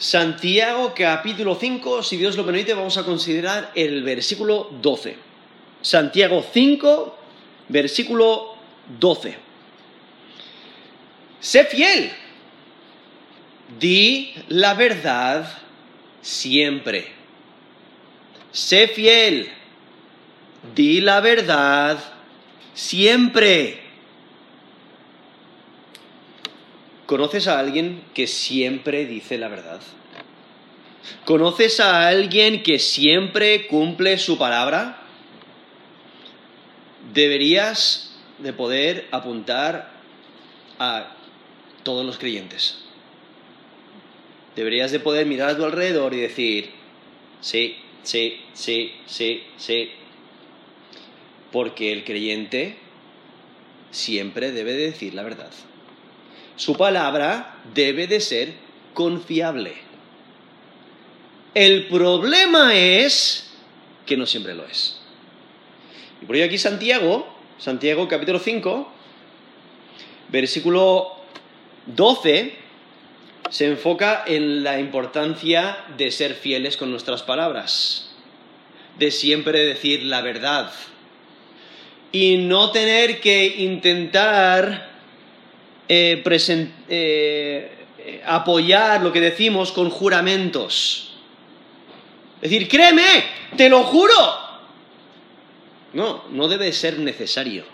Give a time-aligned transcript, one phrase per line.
[0.00, 5.14] Santiago capítulo 5, si Dios lo permite, vamos a considerar el versículo 12.
[5.82, 7.18] Santiago 5,
[7.68, 8.54] versículo
[8.98, 9.36] 12.
[11.38, 12.10] Sé fiel,
[13.78, 15.46] di la verdad
[16.22, 17.06] siempre.
[18.52, 19.50] Sé fiel,
[20.74, 21.98] di la verdad
[22.72, 23.89] siempre.
[27.10, 29.80] ¿Conoces a alguien que siempre dice la verdad?
[31.24, 35.02] ¿Conoces a alguien que siempre cumple su palabra?
[37.12, 39.90] Deberías de poder apuntar
[40.78, 41.16] a
[41.82, 42.78] todos los creyentes.
[44.54, 46.70] Deberías de poder mirar a tu alrededor y decir,
[47.40, 47.74] sí,
[48.04, 49.90] sí, sí, sí, sí.
[51.50, 52.76] Porque el creyente
[53.90, 55.50] siempre debe de decir la verdad.
[56.60, 58.52] Su palabra debe de ser
[58.92, 59.72] confiable.
[61.54, 63.50] El problema es
[64.04, 65.00] que no siempre lo es.
[66.20, 68.92] Y por ello aquí Santiago, Santiago capítulo 5,
[70.28, 71.16] versículo
[71.86, 72.52] 12,
[73.48, 78.10] se enfoca en la importancia de ser fieles con nuestras palabras,
[78.98, 80.70] de siempre decir la verdad
[82.12, 84.89] y no tener que intentar
[85.92, 86.22] eh,
[87.98, 91.16] eh, apoyar lo que decimos con juramentos.
[92.36, 93.24] Es decir, créeme,
[93.56, 94.14] te lo juro.
[95.92, 97.64] No, no debe ser necesario.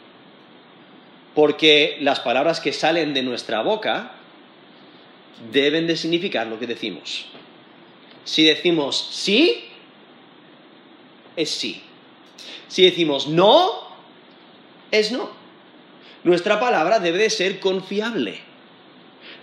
[1.35, 4.13] Porque las palabras que salen de nuestra boca
[5.53, 7.27] deben de significar lo que decimos.
[8.25, 9.67] Si decimos sí,
[11.37, 11.83] es sí.
[12.69, 13.89] Si decimos no,
[14.91, 15.36] es no.
[16.27, 18.41] Nuestra palabra debe de ser confiable.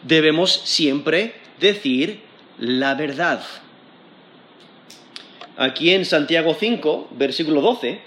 [0.02, 2.20] Debemos siempre decir
[2.58, 3.42] la verdad.
[5.56, 8.02] Aquí en Santiago 5, versículo 12,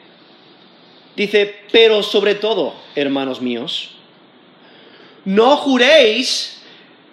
[1.16, 3.92] dice, pero sobre todo, hermanos míos,
[5.24, 6.60] no juréis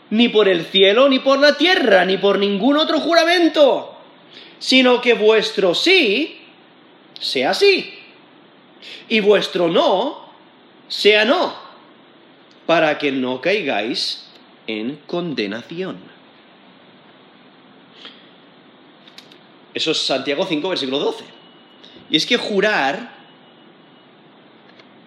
[0.09, 3.97] ni por el cielo, ni por la tierra, ni por ningún otro juramento,
[4.59, 6.41] sino que vuestro sí
[7.21, 7.93] sea sí,
[9.07, 10.22] y vuestro no
[10.93, 11.55] sea no,
[12.67, 14.27] para que no caigáis
[14.67, 15.97] en condenación.
[19.73, 21.25] Eso es Santiago 5, versículo 12.
[22.11, 23.11] Y es que jurar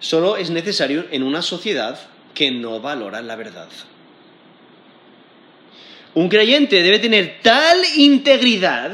[0.01, 1.97] solo es necesario en una sociedad
[2.33, 3.69] que no valora la verdad.
[6.15, 8.91] Un creyente debe tener tal integridad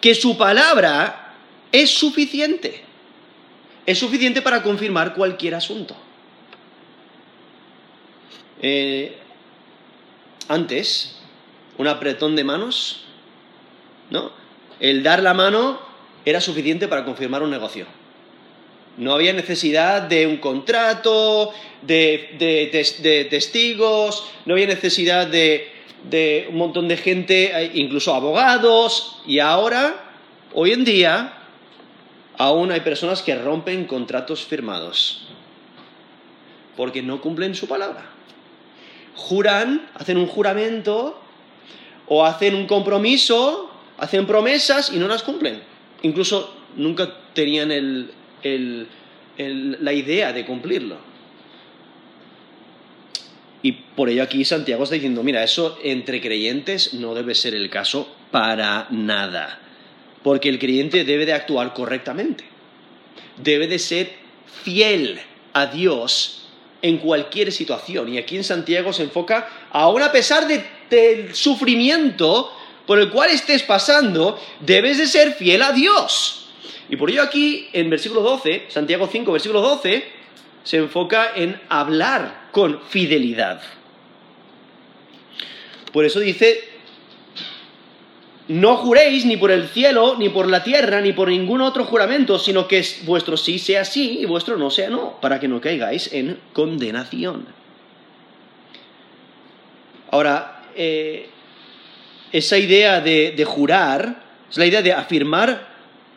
[0.00, 1.34] que su palabra
[1.72, 2.84] es suficiente.
[3.84, 6.03] Es suficiente para confirmar cualquier asunto.
[8.62, 9.16] Eh,
[10.48, 11.16] antes,
[11.78, 13.04] un apretón de manos,
[14.10, 14.32] ¿no?
[14.80, 15.78] El dar la mano
[16.24, 17.86] era suficiente para confirmar un negocio.
[18.96, 25.72] No había necesidad de un contrato, de, testigos, no había necesidad de,
[26.08, 30.12] de un montón de gente, incluso abogados, y ahora,
[30.52, 31.32] hoy en día,
[32.38, 35.26] aún hay personas que rompen contratos firmados
[36.76, 38.13] porque no cumplen su palabra.
[39.16, 41.20] Juran, hacen un juramento
[42.06, 45.62] o hacen un compromiso, hacen promesas y no las cumplen.
[46.02, 48.08] Incluso nunca tenían
[48.42, 50.96] la idea de cumplirlo.
[53.62, 57.70] Y por ello aquí Santiago está diciendo, mira, eso entre creyentes no debe ser el
[57.70, 59.60] caso para nada
[60.24, 62.44] porque el creyente debe de actuar correctamente.
[63.36, 64.10] Debe de ser
[64.64, 65.20] fiel
[65.52, 66.43] a Dios
[66.84, 68.12] en cualquier situación.
[68.12, 72.52] Y aquí en Santiago se enfoca, aún a pesar del sufrimiento
[72.86, 76.50] por el cual estés pasando, debes de ser fiel a Dios.
[76.90, 80.04] Y por ello aquí, en versículo 12, Santiago 5, versículo 12,
[80.62, 83.62] se enfoca en hablar con fidelidad.
[85.90, 86.68] Por eso dice,
[88.48, 92.38] no juréis ni por el cielo, ni por la tierra, ni por ningún otro juramento,
[92.38, 96.12] sino que vuestro sí sea sí y vuestro no sea no, para que no caigáis
[96.12, 97.46] en condenación.
[100.10, 101.28] Ahora, eh,
[102.32, 105.68] esa idea de, jurar es la idea de afirmar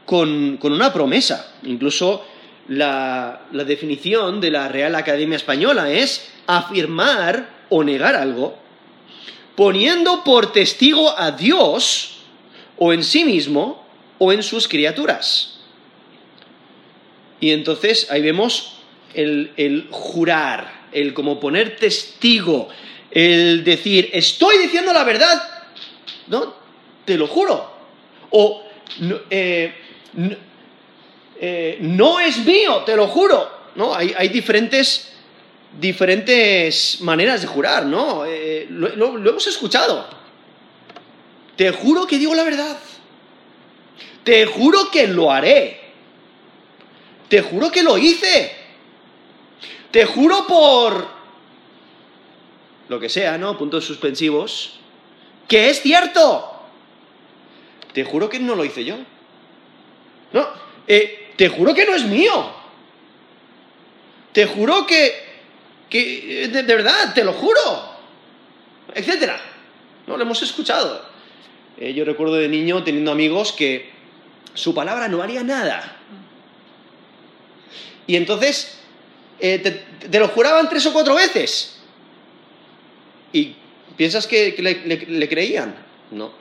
[0.06, 1.54] con, una promesa.
[1.64, 2.26] Incluso
[2.68, 8.68] la, la definición de la Real Academia Española es afirmar o negar algo
[9.58, 12.17] poniendo por testigo a Dios
[12.78, 13.86] o en sí mismo
[14.18, 15.60] o en sus criaturas.
[17.40, 18.80] Y entonces ahí vemos
[19.14, 22.70] el, jurar, el como poner testigo,
[23.12, 25.42] el decir, estoy diciendo la verdad
[26.28, 26.56] no,
[27.06, 27.78] te lo juro.
[28.32, 28.64] O
[29.30, 29.74] eh,
[31.40, 33.50] eh, no, es mío, te lo juro.
[33.76, 33.94] ¿no?
[33.94, 35.14] Hay, hay diferentes,
[35.80, 38.26] diferentes maneras de jurar, ¿no?
[38.26, 40.18] Eh, lo hemos escuchado.
[41.58, 42.78] Te juro que digo la verdad.
[44.24, 45.82] Te juro que lo haré.
[47.28, 48.56] Te juro que lo hice.
[49.92, 51.08] Te juro por
[52.88, 53.58] lo que sea, ¿no?
[53.58, 54.80] Puntos suspensivos.
[55.48, 56.54] Que es cierto.
[57.94, 58.98] Te juro que no lo hice yo.
[60.34, 60.48] No,
[60.88, 62.52] eh, te juro que no es mío.
[64.34, 65.16] Te juro que,
[65.90, 67.62] que de, verdad, te lo juro.
[68.94, 69.40] Etcétera.
[70.06, 71.07] No lo hemos escuchado.
[71.80, 73.90] Eh, yo recuerdo de niño teniendo amigos que
[74.54, 75.98] su palabra no haría nada.
[78.08, 78.80] Y entonces
[79.40, 79.60] eh,
[80.10, 81.78] te, lo juraban tres o cuatro veces.
[83.32, 83.56] ¿Y
[83.96, 85.76] piensas que, le, creían?
[86.12, 86.32] No.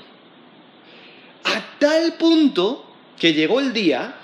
[1.44, 2.86] A tal punto
[3.18, 4.16] que llegó el día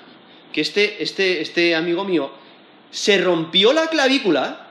[0.53, 2.31] que este, este, este amigo mío
[2.91, 4.69] se rompió la clavícula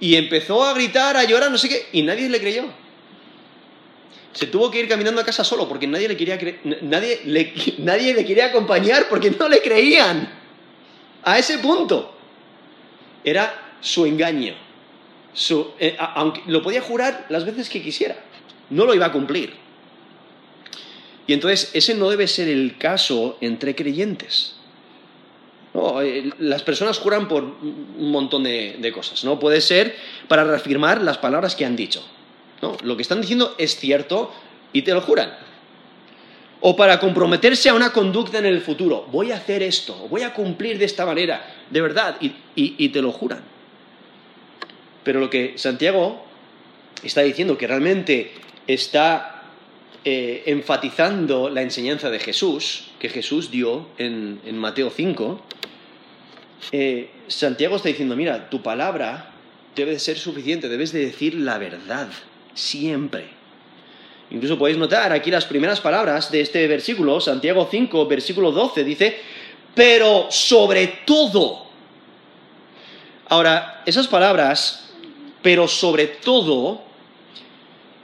[0.00, 2.83] y empezó a gritar, a llorar, no sé qué, y nadie le creyó.
[4.34, 6.38] Se tuvo que ir caminando a casa solo porque nadie le quería,
[6.82, 7.20] nadie
[7.78, 10.28] nadie le quería acompañar porque no le creían.
[11.22, 12.14] A ese punto.
[13.24, 14.54] Era su engaño.
[15.78, 18.16] Eh, aunque lo podía jurar las veces que quisiera.
[18.70, 19.54] No lo iba a cumplir.
[21.26, 24.56] Y entonces ese no debe ser el caso entre creyentes.
[26.02, 29.24] Eh, las personas juran por un montón de, cosas.
[29.24, 29.38] ¿no?
[29.38, 29.96] Puede ser
[30.28, 32.04] para reafirmar las palabras que han dicho.
[32.64, 32.76] ¿No?
[32.82, 34.32] Lo que están diciendo es cierto
[34.72, 35.32] y te lo juran
[36.66, 39.06] o para comprometerse a una conducta en el futuro.
[39.12, 43.12] Voy a hacer esto, voy a cumplir de esta manera, de verdad, y, te lo
[43.12, 43.42] juran.
[45.02, 46.24] Pero lo que Santiago
[47.02, 48.32] está diciendo, que realmente
[48.66, 49.42] está
[50.06, 55.42] eh, enfatizando la enseñanza de Jesús, que Jesús dio en, Mateo 5,
[56.72, 59.34] eh, Santiago está diciendo, mira, tu palabra
[59.76, 62.08] debe de ser suficiente, debes de decir la verdad,
[62.54, 63.28] siempre.
[64.30, 69.20] Incluso podéis notar aquí las primeras palabras de este versículo, Santiago 5, versículo 12, dice,
[69.74, 71.66] pero sobre todo.
[73.28, 74.90] Ahora, esas palabras,
[75.42, 76.82] pero sobre todo,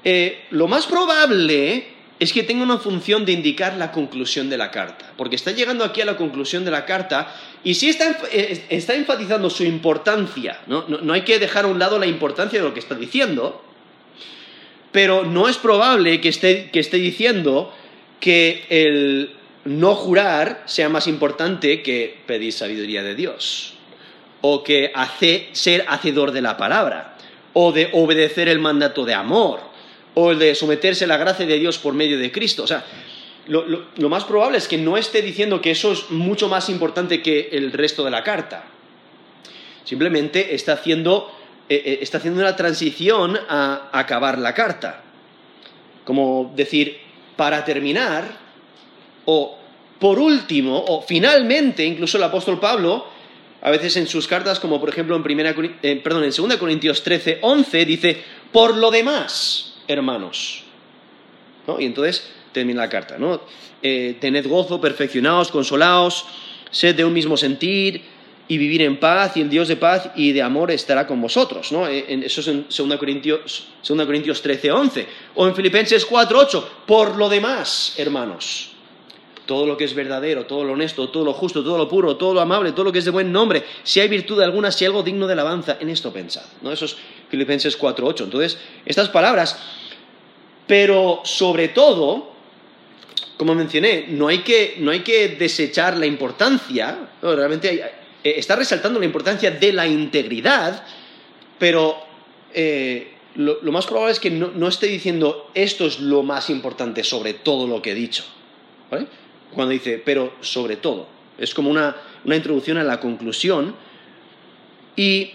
[0.04, 1.88] eh, lo más probable
[2.18, 5.84] es que tenga una función de indicar la conclusión de la carta, porque está llegando
[5.84, 11.12] aquí a la conclusión de la carta y sí está, eh, enfatizando su importancia, no
[11.14, 13.64] hay que dejar a un lado la importancia de lo que está diciendo,
[14.92, 17.72] pero no es probable que esté, diciendo
[18.18, 19.32] que el
[19.64, 23.74] no jurar sea más importante que pedir sabiduría de Dios,
[24.40, 24.92] o que
[25.52, 27.16] ser hacedor de la palabra,
[27.52, 29.60] o de obedecer el mandato de amor,
[30.14, 32.64] o el de someterse a la gracia de Dios por medio de Cristo.
[32.64, 32.84] O sea,
[33.46, 37.50] lo, más probable es que no esté diciendo que eso es mucho más importante que
[37.52, 38.64] el resto de la carta.
[39.84, 41.32] Simplemente está haciendo
[41.70, 45.04] eh, eh, está haciendo una transición a acabar la carta.
[46.04, 46.98] Como decir,
[47.36, 48.24] para terminar,
[49.24, 49.56] o
[50.00, 53.06] por último, o finalmente, incluso el apóstol Pablo,
[53.62, 57.04] a veces en sus cartas, como por ejemplo en, primera, eh, perdón, en 2 Corintios
[57.04, 60.64] 13, 11, dice, por lo demás, hermanos.
[61.78, 63.42] Y entonces termina la carta, ¿no?
[63.80, 66.26] tened gozo, perfeccionaos, consolaos,
[66.72, 68.02] sed de un mismo sentir,
[68.50, 71.70] y vivir en paz, y el Dios de paz y de amor estará con vosotros.
[71.70, 71.86] ¿no?
[71.86, 75.06] Eh, eso es en 2 Corintios, 2 Corintios 13, 11.
[75.36, 76.70] O en Filipenses 4, 8.
[76.84, 78.72] Por lo demás, hermanos,
[79.46, 82.34] todo lo que es verdadero, todo lo honesto, todo lo justo, todo lo puro, todo
[82.34, 84.86] lo amable, todo lo que es de buen nombre, si hay virtud alguna, si hay
[84.86, 86.42] algo digno de alabanza, en esto pensad.
[86.60, 86.72] ¿no?
[86.72, 86.96] Eso es
[87.28, 88.24] Filipenses 4, 8.
[88.24, 89.56] Entonces, estas palabras,
[90.66, 92.32] pero sobre todo,
[93.36, 97.80] como mencioné, no hay que, no hay que desechar la importancia, realmente hay,
[98.22, 100.84] eh, está resaltando la importancia de la integridad,
[101.58, 101.96] pero
[102.52, 107.34] eh, lo, más probable es que no, esté diciendo esto es lo más importante sobre
[107.34, 108.24] todo lo que he dicho.
[109.54, 111.06] Cuando dice, pero sobre todo.
[111.38, 113.74] Es como una, introducción a la conclusión.
[114.96, 115.30] Y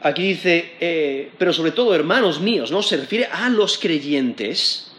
[0.00, 2.82] aquí dice, eh, pero sobre todo, hermanos míos, ¿no?
[2.82, 4.92] Se refiere a los creyentes,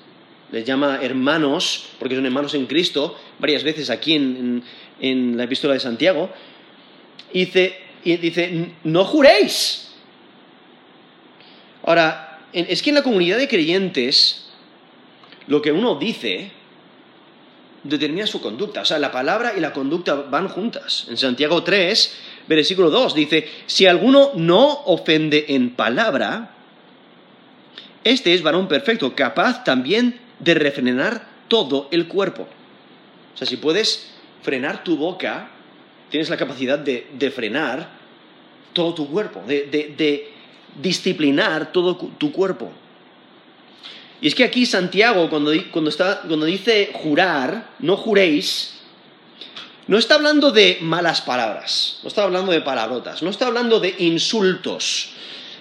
[0.51, 4.63] les llama hermanos, porque son hermanos en Cristo, varias veces aquí en
[5.01, 6.29] la epístola de Santiago,
[7.33, 9.91] dice, dice no juréis.
[11.83, 14.49] Ahora, es que en la comunidad de creyentes,
[15.47, 16.51] lo que uno dice
[17.83, 18.81] determina su conducta.
[18.81, 21.07] O sea, la palabra y la conducta van juntas.
[21.09, 22.15] En Santiago 3,
[22.47, 26.55] versículo 2, dice, si alguno no ofende en palabra,
[28.03, 32.47] Este es varón perfecto, capaz también de refrenar todo el cuerpo.
[33.33, 34.09] O sea, si puedes
[34.41, 35.49] frenar tu boca,
[36.09, 37.89] tienes la capacidad de, frenar
[38.73, 40.33] todo tu cuerpo, de,
[40.81, 42.71] disciplinar todo tu cuerpo.
[44.21, 48.79] Y es que aquí Santiago, cuando, cuando dice jurar, no juréis,
[49.87, 53.95] no está hablando de malas palabras, no está hablando de palabrotas, no está hablando de
[53.97, 55.13] insultos.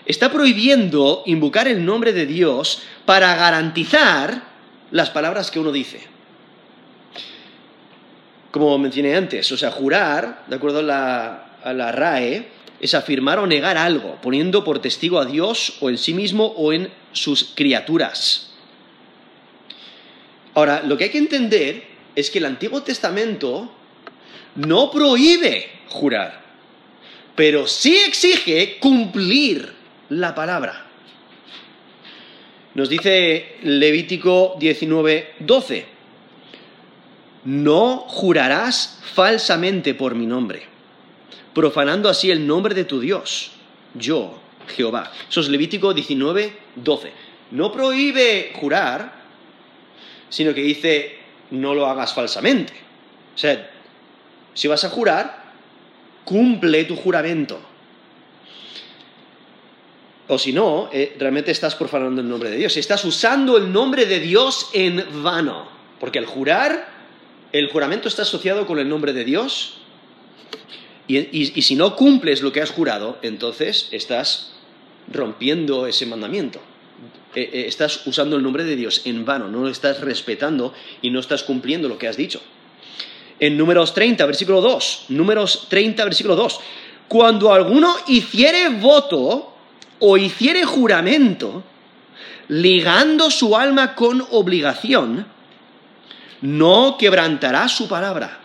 [0.04, 4.42] Está prohibiendo invocar el nombre de Dios para garantizar
[4.90, 6.17] las palabras que uno dice.
[8.50, 12.48] Como mencioné antes, o sea, jurar, de acuerdo a la, a la RAE,
[12.80, 16.72] es afirmar o negar algo, poniendo por testigo a Dios o en sí mismo o
[16.72, 18.50] en sus criaturas.
[20.54, 23.70] Ahora, lo que hay que entender es que el Antiguo Testamento
[24.56, 26.42] no prohíbe jurar,
[27.34, 29.72] pero sí exige cumplir
[30.08, 30.86] la palabra.
[32.74, 35.86] Nos dice Levítico 19, 12,
[37.48, 40.64] no jurarás falsamente por mi nombre,
[41.54, 43.52] profanando así el nombre de tu Dios,
[43.94, 44.38] yo,
[44.76, 45.10] Jehová.
[45.30, 47.12] Eso es Levítico 19, 12.
[47.52, 49.14] No prohíbe jurar,
[50.28, 51.18] sino que dice,
[51.52, 52.74] no lo hagas falsamente.
[53.34, 53.70] O sea,
[54.52, 55.44] si vas a jurar,
[56.26, 57.58] cumple tu juramento.
[60.26, 62.76] O si no, eh, realmente estás profanando el nombre de Dios.
[62.76, 65.66] Estás usando el nombre de Dios en vano.
[65.98, 66.97] Porque al jurar,
[67.52, 69.74] el juramento está asociado con el nombre de Dios.
[71.06, 74.52] Y, si no cumples lo que has jurado, entonces estás
[75.10, 76.60] rompiendo ese mandamiento.
[77.34, 81.10] Eh, eh, estás usando el nombre de Dios en vano, no lo estás respetando y
[81.10, 82.42] no estás cumpliendo lo que has dicho.
[83.40, 86.60] En números 30, versículo 2, números 30, versículo 2,
[87.06, 89.54] cuando alguno hiciere voto
[90.00, 91.62] o hiciere juramento,
[92.48, 95.26] ligando su alma con obligación,
[96.42, 98.38] no quebrantará su palabra.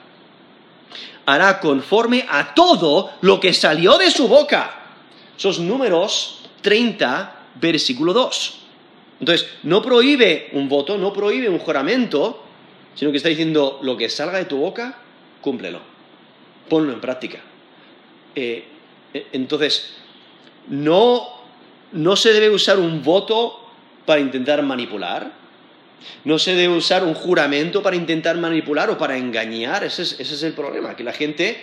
[1.26, 4.72] Hará conforme a todo lo que salió de su boca.
[5.38, 8.60] Esos números 30, versículo 2.
[9.20, 12.44] Entonces, no prohíbe un voto, no prohíbe un juramento,
[12.96, 14.98] sino que está diciendo lo que salga de tu boca,
[15.42, 15.80] cúmplelo.
[16.68, 17.40] Ponlo en práctica.
[18.36, 18.66] Eh,
[19.14, 19.94] eh, entonces,
[20.68, 21.44] no
[21.94, 23.60] no se debe usar un voto
[24.06, 25.32] para intentar manipular.
[26.26, 29.84] No se debe usar un juramento para intentar manipular o para engañar.
[29.84, 31.62] Ese es, el problema, que la gente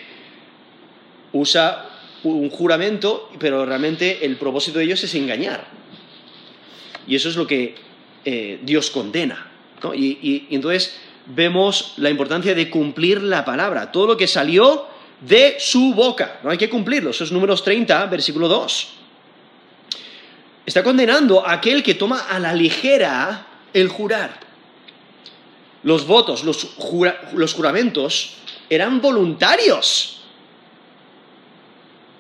[1.33, 1.89] usa
[2.23, 5.67] un juramento, pero realmente el propósito de ellos es engañar.
[7.07, 7.75] Y eso es lo que
[8.25, 9.51] eh, Dios condena.
[9.95, 13.91] Y, entonces vemos la importancia de cumplir la palabra.
[13.91, 14.87] Todo lo que salió
[15.21, 16.41] de su boca.
[16.43, 17.11] No hay que cumplirlo.
[17.11, 18.89] Eso es números 30, versículo 2.
[20.67, 24.41] Está condenando a aquel que toma a la ligera el jurar.
[25.83, 28.35] Los votos, los, juramentos
[28.69, 30.21] eran voluntarios,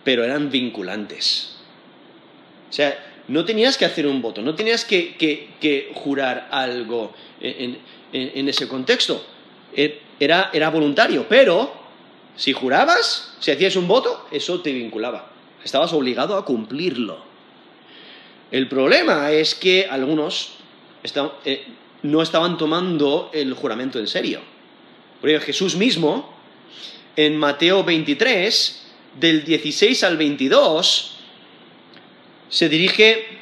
[0.02, 1.56] pero eran vinculantes.
[2.68, 8.66] O sea, no tenías que hacer un voto, no tenías que, jurar algo en, ese
[8.66, 9.24] contexto.
[9.76, 11.72] E, era, era voluntario, pero
[12.36, 15.30] si jurabas, si hacías un voto, eso te vinculaba.
[15.62, 17.22] Estabas obligado a cumplirlo.
[18.50, 20.59] El problema es que algunos
[21.44, 21.66] eh,
[22.02, 24.40] no estaban tomando el juramento en serio.
[25.20, 26.34] Por ello, Jesús mismo,
[27.16, 28.82] en Mateo 23,
[29.18, 31.16] del 16 al 22,
[32.48, 33.38] se dirige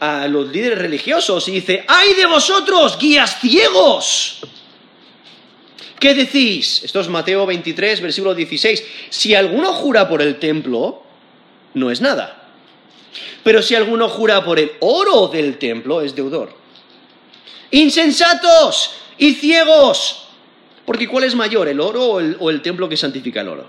[0.00, 4.40] a los líderes religiosos y dice, ¡ay de vosotros, guías ciegos!
[5.98, 6.84] ¿Qué decís?
[6.84, 8.84] Esto es Mateo 23, versículo 16.
[9.10, 11.02] Si alguno jura por el templo,
[11.74, 12.47] no es nada
[13.42, 16.52] pero si alguno jura por el oro del templo, es deudor.
[17.70, 20.24] Insensatos y ciegos.
[20.84, 23.66] Porque ¿cuál es mayor, el oro o el, templo que santifica el oro?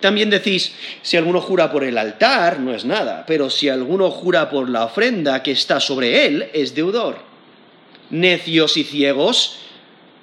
[0.00, 4.50] También decís, si alguno jura por el altar, no es nada, pero si alguno jura
[4.50, 7.18] por la ofrenda que está sobre él, es deudor.
[8.10, 9.58] Necios y ciegos,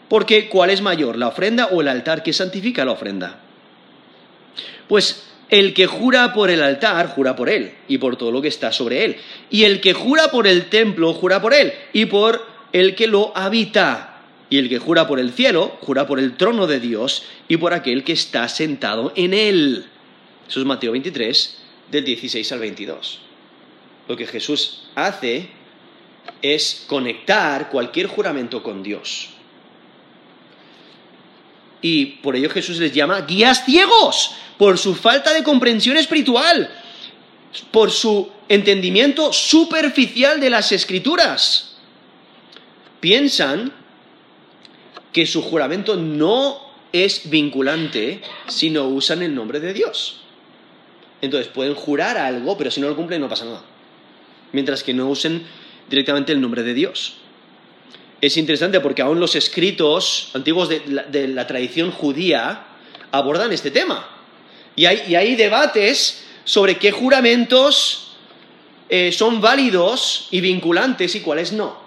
[0.10, 3.40] porque ¿cuál es mayor, la ofrenda o el altar que santifica la ofrenda?
[4.88, 8.48] Pues el que jura por el altar, jura por él y por todo lo que
[8.48, 9.18] está sobre él.
[9.50, 13.36] Y el que jura por el templo, jura por él y por el que lo
[13.36, 14.12] habita.
[14.50, 17.74] Y el que jura por el cielo, jura por el trono de Dios y por
[17.74, 19.86] aquel que está sentado en él.
[20.48, 21.58] Eso es Mateo 23,
[21.92, 23.20] del 16 al 22.
[24.08, 25.50] Lo que Jesús hace
[26.42, 29.30] es conectar cualquier juramento con Dios.
[31.82, 36.70] Y por ello Jesús les llama guías ciegos, por su falta de comprensión espiritual.
[37.72, 41.78] por su entendimiento superficial de las escrituras.
[43.00, 43.72] Piensan
[45.14, 46.60] que su juramento no
[46.92, 50.22] es vinculante si no usan el nombre de Dios.
[51.22, 53.64] Entonces pueden jurar algo, pero si no lo cumplen no pasa nada.
[54.52, 55.46] Mientras que no usen
[55.90, 57.18] directamente el nombre de Dios.
[58.22, 62.66] Es interesante porque aún los escritos antiguos de la, tradición judía
[63.12, 64.08] abordan este tema.
[64.75, 68.17] Y hay, debates sobre qué juramentos
[68.89, 71.84] eh, son válidos y vinculantes y cuáles no.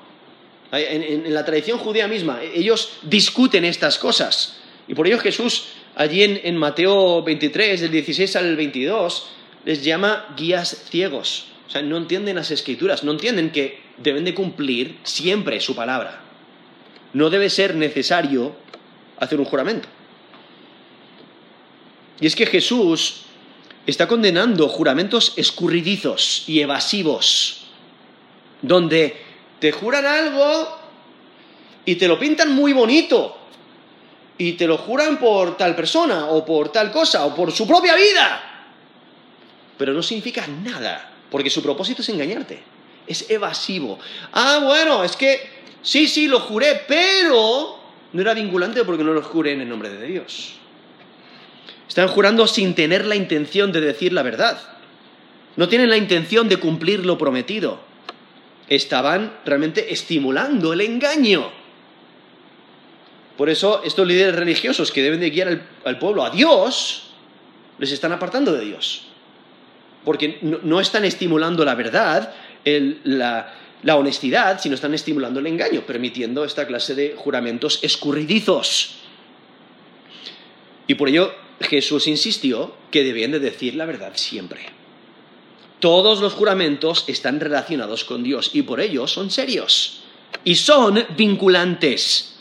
[0.72, 4.58] En, la tradición judía misma, ellos discuten estas cosas.
[4.86, 9.30] Y por ello Jesús, allí en, en Mateo 23, del 16 al 22,
[9.64, 11.46] les llama guías ciegos.
[11.66, 16.22] O sea, no entienden las escrituras, no entienden que deben de cumplir siempre su palabra.
[17.12, 18.56] No debe ser necesario
[19.18, 19.88] hacer un juramento.
[22.20, 23.22] Y es que Jesús
[23.86, 27.68] está condenando juramentos escurridizos y evasivos,
[28.60, 29.16] donde
[29.60, 30.78] te juran algo
[31.84, 33.36] y te lo pintan muy bonito,
[34.36, 37.96] y te lo juran por tal persona, o por tal cosa, o por su propia
[37.96, 38.66] vida,
[39.76, 42.62] pero no significa nada porque su propósito es engañarte.
[43.06, 43.98] Es evasivo.
[44.32, 45.40] Ah, bueno, es que
[45.82, 47.78] sí, sí, lo juré, pero
[48.12, 50.57] no era vinculante porque no lo juré en el nombre de Dios.
[51.88, 54.60] Están jurando sin tener la intención de decir la verdad.
[55.56, 57.80] No tienen la intención de cumplir lo prometido.
[58.68, 61.50] Estaban realmente estimulando el engaño.
[63.36, 67.10] Por eso estos líderes religiosos que deben de guiar al, pueblo a Dios,
[67.78, 69.08] les están apartando de Dios
[70.08, 72.32] porque no, están estimulando la verdad,
[73.04, 73.52] la,
[73.94, 79.00] honestidad, sino están estimulando el engaño, permitiendo esta clase de juramentos escurridizos.
[80.86, 84.60] Y por ello Jesús insistió que debían de decir la verdad siempre.
[85.80, 90.00] Todos los juramentos están relacionados con Dios y por ello son serios
[90.44, 92.36] y son vinculantes.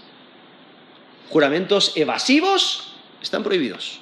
[1.30, 3.99] Juramentos evasivos están prohibidos.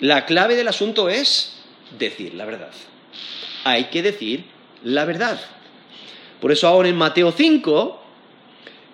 [0.00, 1.54] La clave del asunto es
[1.98, 2.72] decir la verdad.
[3.64, 4.44] Hay que decir
[4.84, 5.40] la verdad.
[6.40, 8.02] Por eso ahora en Mateo 5,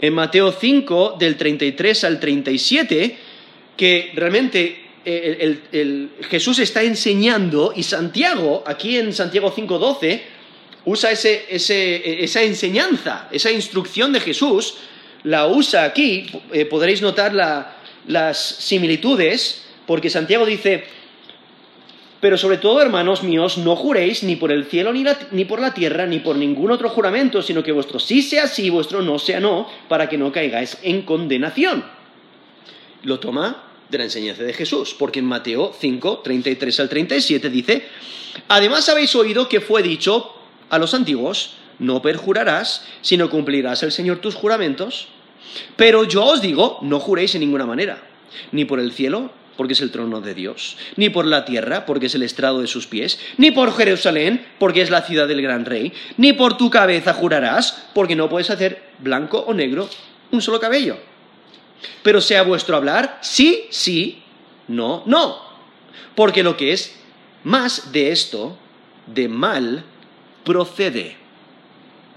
[0.00, 3.18] en Mateo 5 del 33 al 37,
[3.76, 4.87] que realmente
[6.28, 10.20] Jesús está enseñando y Santiago, aquí en Santiago 5.12,
[10.84, 14.74] usa esa enseñanza, esa instrucción de Jesús,
[15.24, 17.34] la usa aquí, eh, podréis notar
[18.06, 20.84] las similitudes, porque Santiago dice,
[22.20, 26.06] pero sobre todo, hermanos míos, no juréis ni por el cielo ni, por la tierra
[26.06, 29.68] ni por ningún otro juramento, sino que vuestro sí sea sí, vuestro no sea no,
[29.88, 31.84] para que no caigáis en condenación.
[33.04, 37.88] Lo toma de la enseñanza de Jesús, porque en Mateo 5, 33 al 37 dice,
[38.48, 40.34] además habéis oído que fue dicho
[40.70, 45.08] a los antiguos, no perjurarás, sino cumplirás el Señor tus juramentos,
[45.76, 48.02] pero yo os digo, no juréis en ninguna manera,
[48.52, 52.06] ni por el cielo, porque es el trono de Dios, ni por la tierra, porque
[52.06, 55.64] es el estrado de sus pies, ni por Jerusalén, porque es la ciudad del gran
[55.64, 59.88] rey, ni por tu cabeza jurarás, porque no puedes hacer blanco o negro
[60.30, 61.07] un solo cabello.
[62.02, 64.22] Pero sea vuestro hablar sí, sí,
[64.68, 65.40] no, no.
[66.14, 66.96] Porque lo que es
[67.44, 68.58] más de esto,
[69.06, 69.84] de mal,
[70.44, 71.16] procede.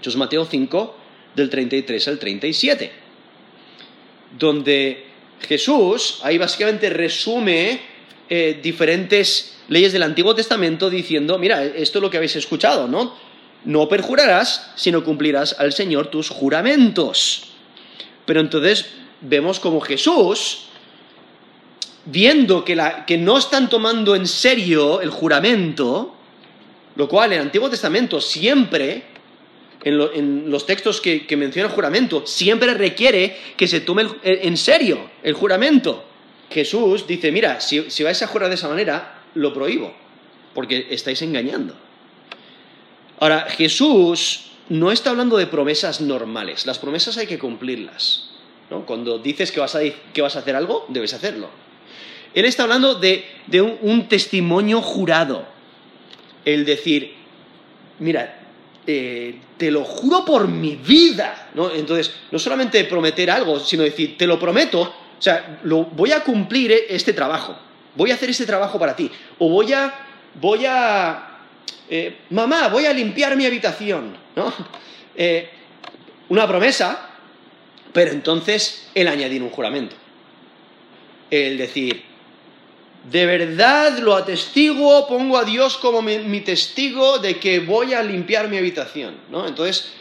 [0.00, 0.96] Esto Mateo 5,
[1.34, 2.92] del 33 al 37,
[4.38, 5.06] donde
[5.40, 7.80] Jesús ahí básicamente resume
[8.28, 13.16] eh, diferentes leyes del Antiguo Testamento diciendo, mira, esto es lo que habéis escuchado, ¿no?
[13.64, 17.52] No perjurarás, sino cumplirás al Señor tus juramentos.
[18.26, 18.86] Pero entonces
[19.22, 20.66] vemos como Jesús,
[22.04, 26.14] viendo que, que no están tomando en serio el juramento,
[26.96, 29.04] lo cual en el Antiguo Testamento siempre
[29.84, 35.34] en, los textos que, menciona el juramento, siempre requiere que se tome en serio el
[35.34, 36.04] juramento.
[36.50, 39.94] Jesús dice, mira, si, si vais a jurar de esa manera, lo prohíbo,
[40.54, 41.74] porque estáis engañando.
[43.18, 48.31] Ahora, Jesús no está hablando de promesas normales, las promesas hay que cumplirlas.
[48.80, 49.80] Cuando dices que vas, a,
[50.12, 51.48] que vas a hacer algo, debes hacerlo.
[52.34, 53.24] Él está hablando de,
[53.82, 55.44] un, testimonio jurado,
[56.44, 57.14] el decir,
[57.98, 58.40] mira,
[58.86, 61.70] eh, te lo juro por mi vida, ¿no?
[61.70, 66.24] Entonces, no solamente prometer algo, sino decir, te lo prometo, o sea, lo, voy a
[66.24, 67.56] cumplir este trabajo,
[67.94, 69.92] voy a hacer este trabajo para ti, o voy a,
[70.40, 71.38] voy a,
[71.90, 74.52] eh, mamá, voy a limpiar mi habitación, ¿no?
[75.14, 75.46] Eh,
[76.30, 77.11] una promesa,
[77.92, 79.96] pero entonces el añadir un juramento,
[81.30, 82.04] el decir,
[83.10, 88.02] de verdad lo atestiguo, pongo a Dios como mi, mi testigo de que voy a
[88.02, 89.46] limpiar mi habitación, ¿no?
[89.46, 89.92] Entonces,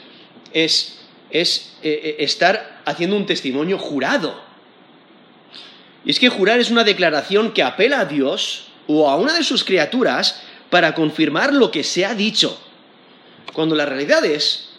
[0.54, 1.00] es,
[1.30, 4.40] es eh, eh, estar haciendo un testimonio jurado.
[6.06, 9.44] Y es que jurar es una declaración que apela a Dios o a una de
[9.44, 12.60] sus criaturas para confirmar lo que se ha dicho.
[13.54, 14.70] Cuando la realidad es,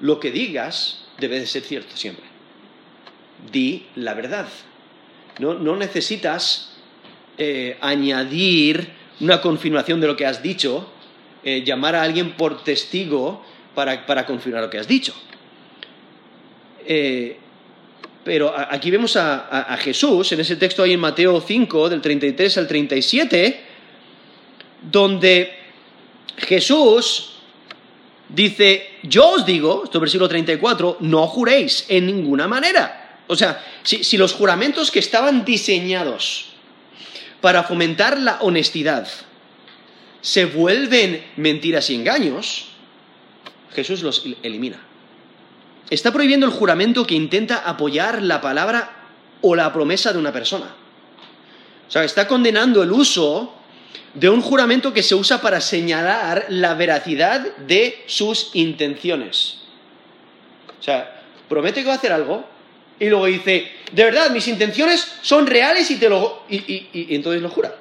[0.00, 2.31] lo que digas debe de ser cierto siempre.
[3.50, 4.48] Di la verdad.
[5.38, 6.76] No, no necesitas
[7.38, 8.88] eh, añadir
[9.20, 10.88] una confirmación de lo que has dicho,
[11.44, 13.42] eh, llamar a alguien por testigo
[13.74, 15.14] para, para confirmar lo que has dicho.
[16.86, 17.38] Eh,
[18.24, 22.68] pero aquí vemos a, Jesús, en ese texto ahí en Mateo 5, del 33 al
[22.68, 23.60] 37,
[24.90, 25.52] donde
[26.36, 27.40] Jesús
[28.28, 33.01] dice, yo os digo, esto es versículo 34, no juréis en ninguna manera.
[33.26, 36.46] O sea, si, los juramentos que estaban diseñados
[37.40, 39.08] para fomentar la honestidad
[40.20, 42.66] se vuelven mentiras y engaños,
[43.74, 44.80] Jesús los elimina.
[45.90, 49.08] Está prohibiendo el juramento que intenta apoyar la palabra
[49.40, 50.66] o la promesa de una persona.
[51.88, 53.54] O sea, está condenando el uso
[54.14, 59.58] de un juramento que se usa para señalar la veracidad de sus intenciones.
[60.80, 62.44] O sea, promete que va a hacer algo
[63.02, 66.44] y luego dice, de verdad, mis intenciones son reales y te lo...
[66.48, 67.74] y, entonces lo jura.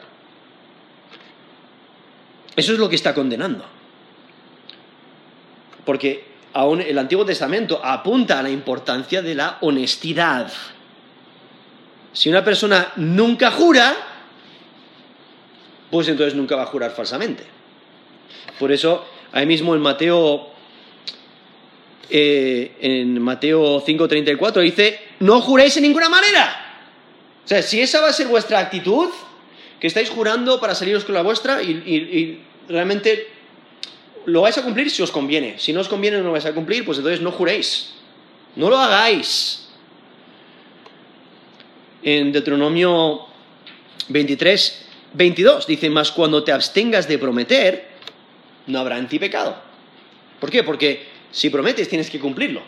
[2.55, 3.63] Eso es lo que está condenando.
[5.85, 10.51] Porque aún el Antiguo Testamento apunta a la importancia de la honestidad.
[12.13, 13.95] Si una persona nunca jura,
[15.91, 17.43] pues entonces nunca va a jurar falsamente.
[18.57, 20.50] Por eso, ahí mismo en Mateo,
[22.11, 26.67] eh, en Mateo 5:34 dice, no juréis en ninguna manera.
[27.43, 29.09] O sea, si esa va a ser vuestra actitud,
[29.79, 33.27] que estáis jurando para saliros con la vuestra y, realmente
[34.25, 35.57] lo vais a cumplir si os conviene.
[35.57, 37.93] Si no os conviene no lo vais a cumplir, pues entonces no juréis.
[38.55, 39.69] No lo hagáis.
[42.03, 43.25] En Deuteronomio
[44.09, 47.87] 23, 22 dice, más cuando te abstengas de prometer,
[48.67, 49.55] no habrá en ti pecado.
[50.39, 50.63] ¿Por qué?
[50.63, 52.61] Porque si prometes tienes que cumplirlo.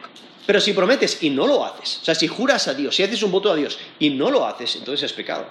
[0.45, 3.23] Pero si prometes y no lo haces, o sea, si juras a Dios, si haces
[3.23, 5.45] un voto a Dios y no lo haces, entonces es pecado.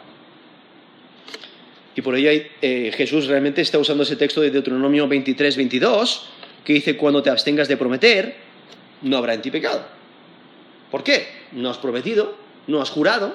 [1.95, 6.29] Y por ello eh, Jesús realmente está usando ese texto de Deuteronomio 23, 22,
[6.65, 8.37] que dice, cuando te abstengas de prometer,
[9.03, 9.85] no habrá en ti pecado.
[10.91, 11.27] ¿Por qué?
[11.53, 13.35] No has prometido, no has jurado,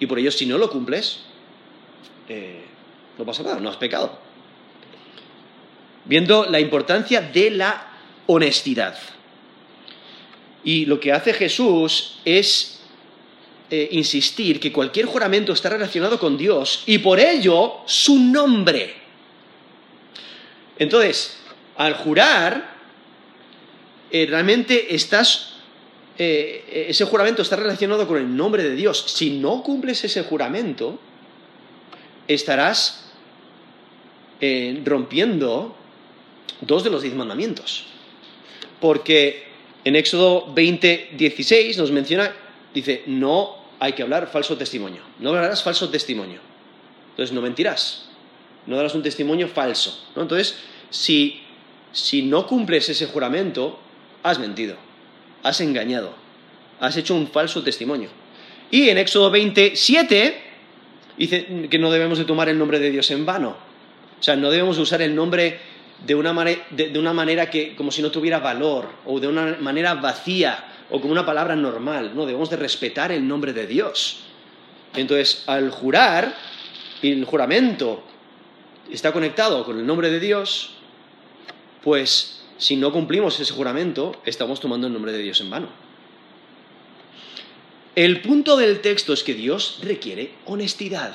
[0.00, 1.20] y por ello si no lo cumples,
[2.28, 2.62] eh,
[3.18, 4.18] no pasa nada, no has pecado.
[6.04, 7.95] Viendo la importancia de la
[8.26, 8.96] honestidad.
[10.64, 12.80] Y lo que hace Jesús es
[13.70, 18.94] eh, insistir que cualquier juramento está relacionado con Dios y por ello su nombre.
[20.78, 21.38] Entonces,
[21.76, 22.76] al jurar,
[24.10, 25.54] eh, realmente estás,
[26.18, 29.04] eh, ese juramento está relacionado con el nombre de Dios.
[29.08, 31.00] Si no cumples ese juramento,
[32.28, 33.02] estarás
[34.84, 35.74] rompiendo
[36.60, 37.86] dos de los diez mandamientos.
[38.86, 39.42] Porque
[39.82, 42.32] en Éxodo 20, 16 nos menciona,
[42.72, 45.02] dice, no hay que hablar falso testimonio.
[45.18, 46.38] No hablarás falso testimonio.
[47.10, 48.08] Entonces no mentirás.
[48.64, 50.06] No darás un testimonio falso.
[50.14, 50.22] ¿no?
[50.22, 50.54] Entonces,
[50.88, 51.40] si,
[51.90, 53.76] si no cumples ese juramento,
[54.22, 54.76] has mentido.
[55.42, 56.14] Has engañado.
[56.78, 58.08] Has hecho un falso testimonio.
[58.70, 60.42] Y en Éxodo 27
[61.18, 63.56] dice que no debemos de tomar el nombre de Dios en vano.
[64.20, 65.58] O sea, no debemos usar el nombre
[66.04, 66.32] de una,
[66.70, 71.00] de una manera que como si no tuviera valor o de una manera vacía o
[71.00, 72.12] como una palabra normal.
[72.14, 74.20] No, debemos de respetar el nombre de Dios.
[74.94, 76.34] Entonces, al jurar,
[77.02, 78.02] y el juramento
[78.90, 80.70] está conectado con el nombre de Dios,
[81.82, 85.68] pues si no cumplimos ese juramento, estamos tomando el nombre de Dios en vano.
[87.94, 91.14] El punto del texto es que Dios requiere honestidad.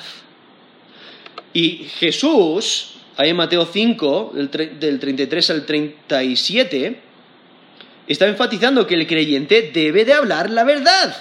[1.53, 7.01] Y Jesús, ahí en Mateo 5, del 33 al 37,
[8.07, 11.15] está enfatizando que el creyente debe de hablar la verdad.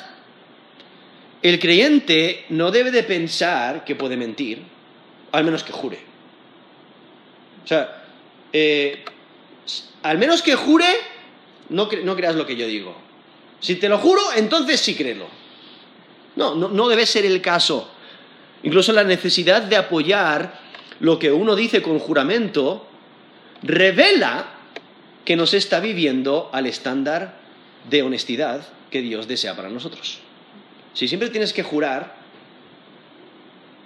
[1.43, 4.63] El creyente no debe de pensar que puede mentir,
[5.33, 5.99] al menos que jure.
[7.65, 8.05] O sea,
[8.53, 9.05] eh,
[10.03, 10.87] al menos que jure,
[11.71, 12.95] no, no, creas lo que yo digo.
[13.61, 15.29] Si te lo juro, entonces sí créelo.
[16.37, 17.91] No, no, no debe ser el caso.
[18.63, 20.70] Incluso la necesidad de apoyar
[21.01, 22.87] lo que uno dice con juramento
[23.63, 24.47] revela
[25.25, 27.39] que nos está viviendo al estándar
[27.89, 30.21] de honestidad que Dios desea para nosotros.
[30.95, 32.17] Si siempre tienes que jurar,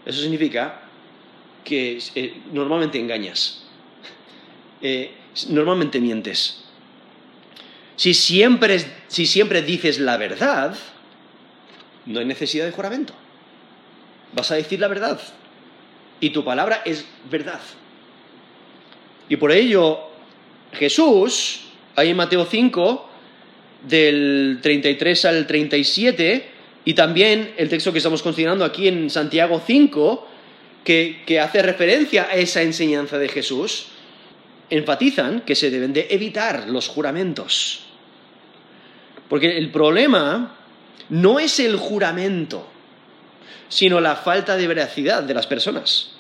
[0.05, 0.83] eso significa
[1.65, 3.65] que eh, normalmente engañas,
[4.83, 5.13] eh,
[5.49, 6.65] normalmente mientes.
[7.97, 10.77] Si siempre, si siempre dices la verdad,
[12.07, 13.15] no hay necesidad de juramento.
[14.33, 15.21] Vas a decir la verdad.
[16.21, 17.61] Y tu palabra es verdad.
[19.29, 20.01] Y por ello,
[20.73, 21.61] Jesús,
[21.97, 23.11] ahí en Mateo 5,
[23.89, 26.51] del 33 al 37,
[26.85, 30.29] y también el texto que estamos considerando aquí en Santiago 5,
[30.85, 33.87] que, que hace referencia a esa enseñanza de Jesús,
[34.71, 37.81] enfatizan que se deben de evitar los juramentos.
[39.29, 40.57] Porque el problema
[41.09, 42.67] no es el juramento,
[43.69, 46.13] sino la falta de veracidad de las personas.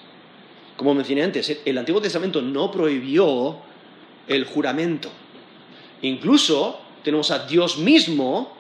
[0.76, 3.58] Como mencioné antes, el Antiguo Testamento no prohibió
[4.26, 5.10] el juramento.
[6.02, 8.56] Incluso tenemos a Dios mismo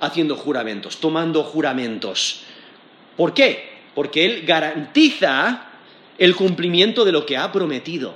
[0.00, 2.42] haciendo juramentos, tomando juramentos.
[3.16, 3.76] ¿Por qué?
[3.94, 5.70] Porque Él garantiza
[6.18, 8.14] el cumplimiento de lo que ha prometido.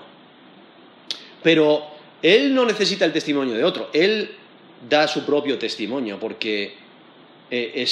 [1.43, 1.83] Pero
[2.23, 4.37] Él no necesita el testimonio de otro, Él
[4.89, 6.75] da su propio testimonio porque
[7.51, 7.85] eh,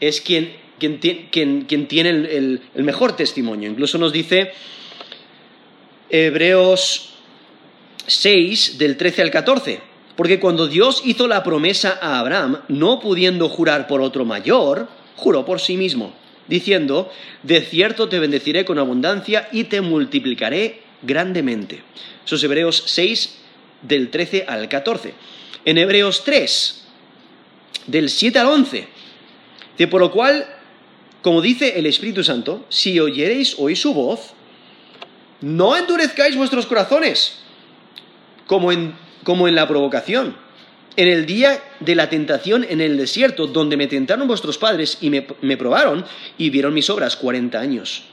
[0.00, 3.70] es, quien, tiene el, el mejor testimonio.
[3.70, 4.52] Incluso nos dice
[6.10, 7.14] Hebreos
[8.06, 9.80] 6 del 13 al 14.
[10.16, 15.44] Porque cuando Dios hizo la promesa a Abraham, no pudiendo jurar por otro mayor, juró
[15.44, 16.12] por sí mismo,
[16.48, 17.12] diciendo,
[17.44, 21.82] de cierto te bendeciré con abundancia y te multiplicaré grandemente.
[22.26, 23.38] Eso es Hebreos 6
[23.82, 25.14] del 13 al 14.
[25.64, 26.84] En Hebreos 3,
[27.86, 28.88] del 7 al 11,
[29.76, 30.46] de por lo cual,
[31.22, 34.32] como dice el Espíritu Santo, si oyereis hoy su voz,
[35.40, 37.40] no endurezcáis vuestros corazones,
[38.46, 38.94] como en
[39.28, 40.36] como en la provocación.
[40.96, 45.10] En el día de la tentación en el desierto, donde me tentaron vuestros padres y
[45.10, 46.06] me, probaron
[46.38, 48.04] y vieron mis obras cuarenta años.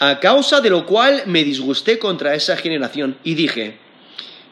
[0.00, 3.78] A causa de lo cual me disgusté contra esa generación y dije,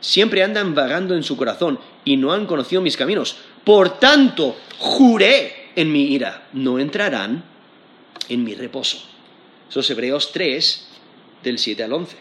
[0.00, 3.36] siempre andan vagando en su corazón y no han conocido mis caminos.
[3.64, 7.44] Por tanto, juré en mi ira, no entrarán
[8.28, 9.02] en mi reposo.
[9.68, 10.88] Esos Hebreos 3,
[11.42, 12.16] del 7 al 11.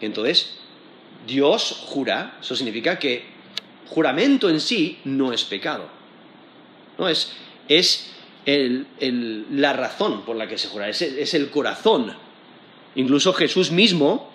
[0.00, 0.54] Entonces,
[1.26, 3.24] Dios jura, eso significa que
[3.88, 5.88] juramento en sí no es pecado.
[6.98, 7.32] No es,
[7.68, 8.10] es
[8.46, 12.14] la razón por la que se jura, es, es el corazón.
[12.94, 14.30] Incluso Jesús mismo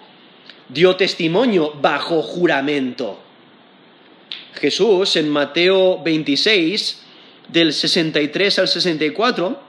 [0.70, 3.20] dio testimonio bajo juramento.
[4.54, 7.04] Jesús en Mateo 26,
[7.50, 9.67] del 63 al 64,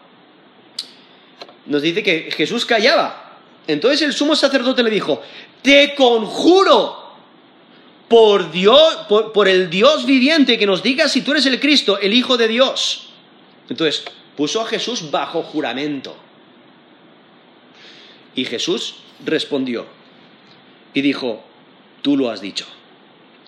[1.68, 3.38] nos dice que Jesús callaba.
[3.66, 5.22] Entonces el sumo sacerdote le dijo,
[5.62, 7.08] te conjuro
[8.08, 12.14] por Dios, por, el Dios viviente que nos diga si tú eres el Cristo, el
[12.14, 13.10] Hijo de Dios.
[13.68, 14.04] Entonces,
[14.36, 16.16] puso a Jesús bajo juramento.
[18.34, 19.86] Y Jesús respondió
[20.94, 21.44] y dijo,
[22.00, 22.64] tú lo has dicho.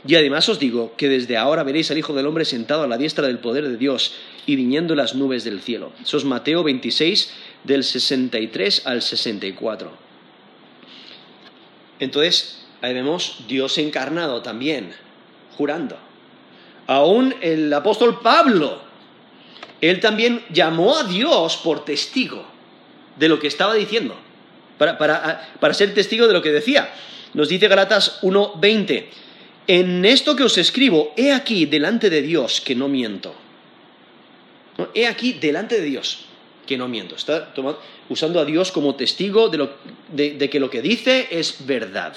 [0.07, 2.99] Y además os digo que desde ahora veréis al Hijo del Hombre sentado a la
[2.99, 4.15] diestra del poder de Dios
[4.47, 5.93] y viniendo las nubes del cielo.
[6.03, 7.33] Eso es Mateo 26,
[7.65, 9.91] del 63 al 64.
[11.99, 14.93] Entonces, ahí vemos Dios encarnado también,
[15.57, 15.99] jurando.
[16.87, 18.81] Aún el apóstol Pablo,
[19.81, 22.45] él también llamó a Dios por testigo
[23.17, 24.17] de lo que estaba diciendo,
[24.79, 26.91] para, ser testigo de lo que decía.
[27.35, 29.07] Nos dice Galatas 1:20,
[29.67, 33.35] en esto que os escribo, he aquí delante de Dios que no miento.
[34.95, 36.30] He aquí delante de Dios
[36.71, 37.17] que no miento.
[37.17, 37.53] Está
[38.09, 42.15] usando a Dios como testigo de que lo que dice es verdad.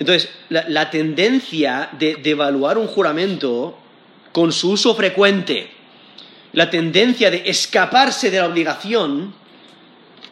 [0.00, 3.78] Entonces, la, tendencia de, evaluar un juramento
[4.32, 5.70] con su uso frecuente,
[6.52, 9.32] la tendencia de escaparse de la obligación,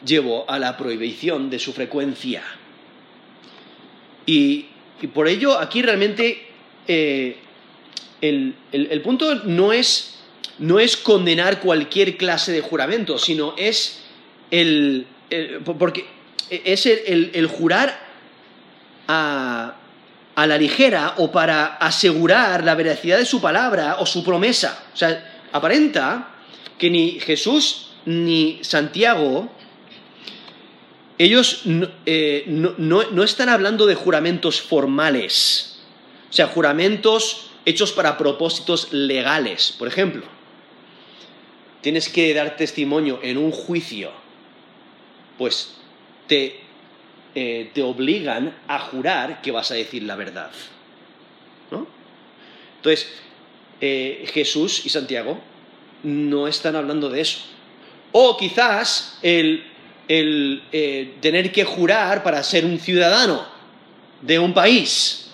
[0.05, 2.43] llevó a la prohibición de su frecuencia.
[4.27, 4.67] Y,
[5.15, 6.49] por ello, aquí realmente
[6.89, 7.37] eh,
[8.21, 10.20] el, punto no es,
[11.03, 14.03] condenar cualquier clase de juramento, sino es
[14.51, 15.07] el,
[15.65, 16.07] porque
[16.51, 18.11] es el jurar
[19.11, 19.75] a,
[20.47, 24.85] la ligera o para asegurar la veracidad de su palabra o su promesa.
[24.95, 26.35] O sea, aparenta
[26.79, 29.51] que ni Jesús ni Santiago,
[31.19, 31.63] ellos
[32.07, 35.81] eh, no, están hablando de juramentos formales,
[36.31, 39.75] o sea, juramentos hechos para propósitos legales.
[39.79, 40.23] Por ejemplo,
[41.81, 44.11] tienes que dar testimonio en un juicio,
[45.39, 45.77] pues
[46.27, 46.61] te
[47.33, 50.51] eh, te obligan a jurar que vas a decir la verdad.
[51.71, 51.87] ¿no?
[52.77, 53.09] Entonces,
[53.81, 55.39] eh, Jesús y Santiago
[56.03, 57.39] no están hablando de eso.
[58.11, 59.65] O quizás el,
[60.09, 63.47] el, eh, tener que jurar para ser un ciudadano
[64.23, 65.31] de un país.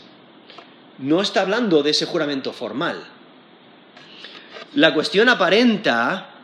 [0.98, 3.02] No está hablando de ese juramento formal.
[4.74, 6.35] La cuestión aparenta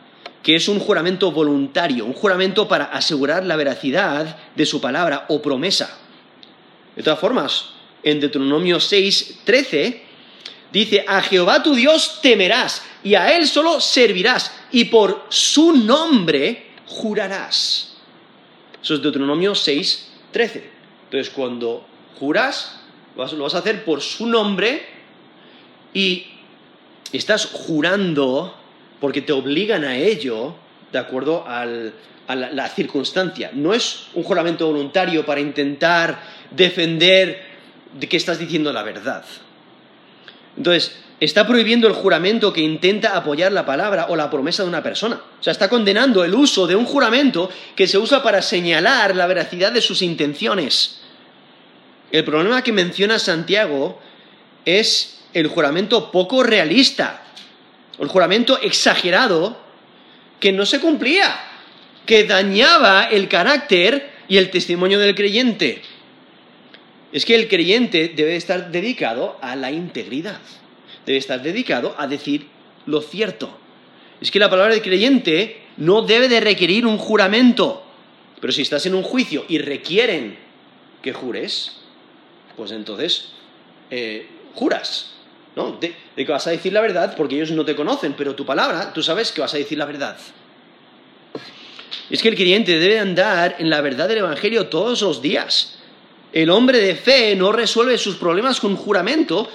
[0.43, 5.41] que es un juramento voluntario, un juramento para asegurar la veracidad de su palabra o
[5.41, 5.97] promesa.
[6.95, 7.69] De todas formas,
[8.03, 10.03] en Deuteronomio 6, 13,
[10.71, 16.71] dice, a Jehová tu Dios temerás y a Él solo servirás y por su nombre
[16.87, 17.95] jurarás.
[18.81, 20.69] Eso es Deuteronomio 6, 13.
[21.05, 21.85] Entonces, cuando
[22.19, 22.81] juras,
[23.15, 24.85] lo vas a hacer por su nombre
[25.93, 26.25] y
[27.13, 28.55] estás jurando
[29.03, 30.55] porque te obligan a ello
[30.93, 33.51] de acuerdo a la, circunstancia.
[33.53, 37.43] No es un juramento voluntario para intentar defender
[37.99, 39.25] de que estás diciendo la verdad.
[40.55, 44.81] Entonces, está prohibiendo el juramento que intenta apoyar la palabra o la promesa de una
[44.81, 45.15] persona.
[45.37, 49.27] O sea, está condenando el uso de un juramento que se usa para señalar la
[49.27, 51.01] veracidad de sus intenciones.
[52.09, 53.99] El problema que menciona Santiago
[54.63, 57.23] es el juramento poco realista
[57.99, 59.57] el juramento exagerado
[60.39, 61.39] que no se cumplía,
[62.05, 65.81] que dañaba el carácter y el testimonio del creyente.
[67.11, 70.39] Es que el creyente debe estar dedicado a la integridad,
[71.05, 72.47] debe estar dedicado a decir
[72.85, 73.57] lo cierto.
[74.19, 77.85] Es que la palabra de creyente no debe de requerir un juramento,
[78.41, 80.37] pero si estás en un juicio y requieren
[81.01, 81.77] que jures,
[82.55, 83.29] pues entonces
[83.91, 85.12] eh, juras.
[85.55, 85.77] ¿No?
[85.79, 88.93] De, que vas a decir la verdad porque ellos no te conocen, pero tu palabra,
[88.93, 90.17] tú sabes que vas a decir la verdad.
[92.09, 95.79] Es que el creyente debe andar en la verdad del Evangelio todos los días.
[96.31, 99.49] El hombre de fe no resuelve sus problemas con juramento,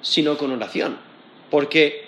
[0.00, 0.96] sino con oración.
[1.50, 2.06] Porque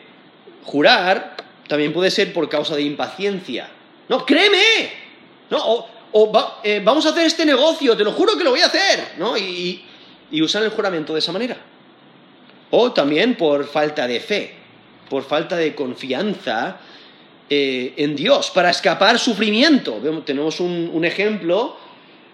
[0.65, 1.37] jurar
[1.69, 3.69] también puede ser por causa de impaciencia.
[4.09, 4.63] No, créeme.
[5.51, 8.67] No, o, eh, vamos a hacer este negocio, te lo juro que lo voy a
[8.67, 9.15] hacer.
[9.19, 9.37] ¿no?
[9.37, 9.85] Y,
[10.31, 11.57] y usar el juramento de esa manera.
[12.71, 14.55] O también por falta de fe,
[15.09, 16.79] por falta de confianza
[17.49, 20.01] eh, en Dios, para escapar sufrimiento.
[20.25, 21.77] Tenemos un, ejemplo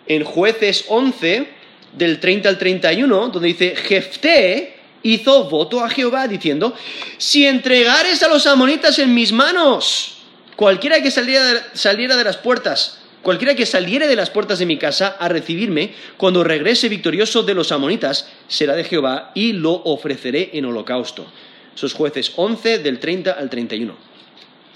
[0.06, 1.48] en jueces 11,
[1.92, 6.74] del 30 al 31, donde dice, Jefté hizo voto a Jehová diciendo,
[7.18, 10.18] si entregares a los amonitas en mis manos,
[10.56, 15.16] cualquiera que saliera de las puertas Cualquiera que saliere de las puertas de mi casa
[15.18, 20.64] a recibirme, cuando regrese victorioso de los amonitas, será de Jehová y lo ofreceré en
[20.64, 21.26] holocausto.
[21.74, 23.94] Esos jueces 11 del 30 al 31.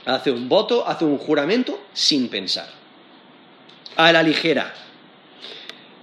[0.04, 2.68] Hace un voto, hace un juramento sin pensar.
[3.96, 4.72] A la ligera.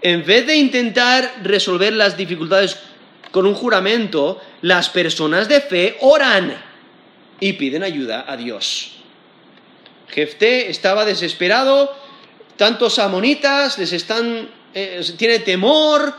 [0.01, 2.77] En vez de intentar resolver las dificultades
[3.31, 6.53] con un juramento, las personas de fe oran
[7.39, 8.91] y piden ayuda a Dios.
[10.09, 12.02] Jefté estaba desesperado
[12.57, 16.13] tantos amonitas, les están, eh, tiene temor.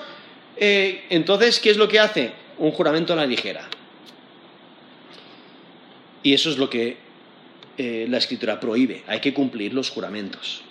[0.57, 2.33] Eh, entonces, ¿qué es lo que hace?
[2.59, 3.69] Un juramento a la ligera.
[6.23, 6.97] Y eso es lo que
[7.77, 9.03] eh, la escritura prohíbe.
[9.07, 10.63] Hay que cumplir los juramentos.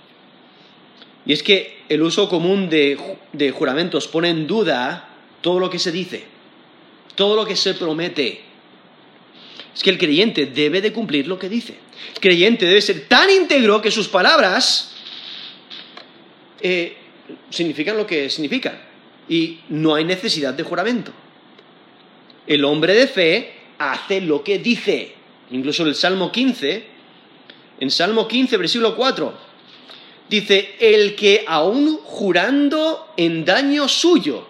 [1.25, 2.97] Y es que el uso común de,
[3.31, 5.09] de juramentos pone en duda
[5.41, 6.23] todo lo que se dice,
[7.15, 8.41] todo lo que se promete.
[9.73, 11.75] Es que el creyente debe de cumplir lo que dice.
[12.13, 14.92] El creyente debe ser tan íntegro que sus palabras
[16.63, 16.95] eh,
[17.49, 18.79] significan lo que significan.
[19.27, 21.11] Y no hay necesidad de juramento.
[22.47, 25.13] El hombre de fe hace lo que dice.
[25.51, 26.85] Incluso el Salmo 15,
[27.79, 29.33] en Salmo 15, versículo 4,
[30.29, 34.47] dice, el que aún jurando en daño suyo,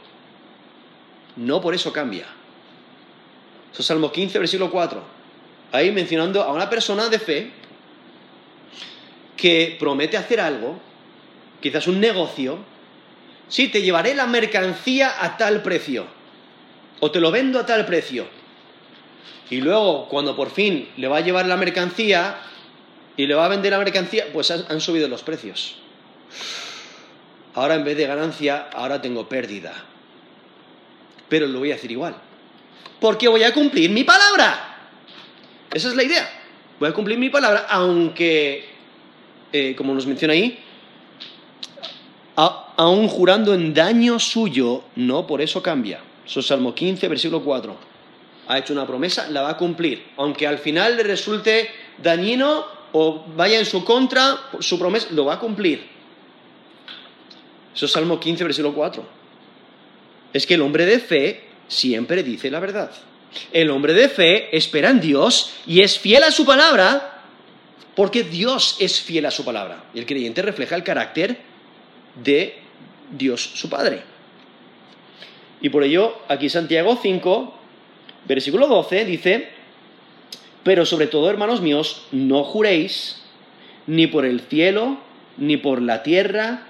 [1.35, 2.25] no por eso cambia.
[3.71, 5.03] Eso es Salmo 15, versículo 4.
[5.71, 7.51] Ahí mencionando a una persona de fe
[9.35, 10.79] que promete hacer algo
[11.63, 12.59] quizás un negocio,
[13.47, 16.05] sí, te llevaré la mercancía a tal precio,
[16.99, 18.27] o te lo vendo a tal precio.
[19.49, 22.37] Y luego, cuando por fin le va a llevar la mercancía
[23.15, 25.77] y le va a vender la mercancía, pues han, subido los precios.
[27.53, 29.73] Ahora en vez de ganancia, ahora tengo pérdida.
[31.29, 32.15] Pero lo voy a hacer igual.
[32.99, 34.79] Porque voy a cumplir mi palabra.
[35.73, 36.29] Esa es la idea.
[36.79, 38.65] Voy a cumplir mi palabra, aunque,
[39.53, 40.59] eh, como nos menciona ahí,
[42.77, 46.01] aún jurando en daño suyo, no por eso cambia.
[46.25, 47.75] Eso es Salmo 15, versículo 4.
[48.47, 50.03] Ha hecho una promesa, la va a cumplir.
[50.17, 51.69] Aunque al final le resulte
[52.01, 55.87] dañino o vaya en su contra, su promesa lo va a cumplir.
[57.75, 59.03] Eso es Salmo 15, versículo 4.
[60.33, 62.91] Es que el hombre de fe siempre dice la verdad.
[63.51, 67.21] El hombre de fe espera en Dios y es fiel a su palabra
[67.95, 69.85] porque Dios es fiel a su palabra.
[69.93, 71.39] Y el creyente refleja el carácter
[72.23, 72.62] de
[73.17, 74.01] Dios su Padre.
[75.61, 77.53] Y por ello, aquí Santiago 5,
[78.27, 79.49] versículo 12, dice,
[80.63, 83.21] pero sobre todo, hermanos míos, no juréis
[83.87, 84.97] ni por el cielo,
[85.37, 86.67] ni por la tierra,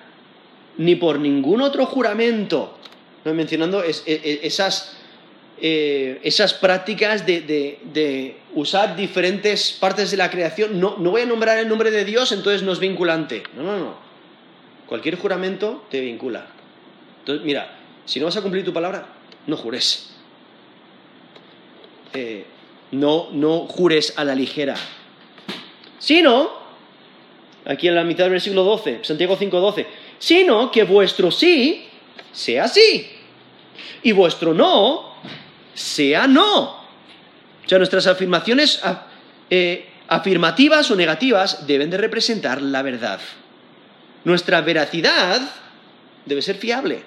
[0.77, 2.77] ni por ningún otro juramento.
[3.23, 4.97] Mencionando esas,
[5.61, 10.79] eh, esas prácticas de, usar diferentes partes de la creación.
[10.79, 13.43] No, no voy a nombrar el nombre de Dios, entonces no es vinculante.
[13.55, 14.12] No, no, no.
[14.93, 16.45] Cualquier juramento te vincula.
[17.21, 17.67] Entonces, mira,
[18.05, 19.07] si no vas a cumplir tu palabra,
[19.47, 20.11] no jures.
[22.13, 22.45] Eh,
[22.91, 24.75] no, no jures a la ligera.
[25.97, 26.47] Sino,
[27.65, 29.87] aquí en la mitad del versículo 12, Santiago 5:12,
[30.19, 31.87] sino que vuestro sí
[32.31, 33.09] sea sí
[34.03, 35.15] y vuestro no
[35.73, 36.65] sea no.
[36.65, 38.79] O sea, nuestras afirmaciones
[39.49, 43.19] eh, afirmativas o negativas deben de representar la verdad.
[44.26, 45.41] Nuestra veracidad
[46.26, 47.03] debe ser fiable.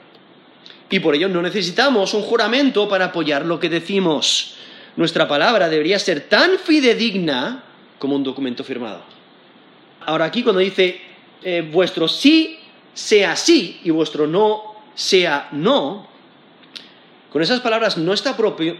[0.90, 4.54] Y por ello no necesitamos un juramento para apoyar lo que decimos.
[4.96, 7.64] Nuestra palabra debería ser tan fidedigna
[7.98, 9.02] como un documento firmado.
[10.04, 11.00] Ahora aquí cuando dice
[11.42, 12.58] eh, vuestro sí
[12.94, 16.08] sea sí y vuestro no sea no,
[17.30, 18.36] con esas palabras no está,